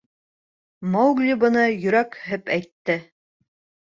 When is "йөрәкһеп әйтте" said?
1.83-2.97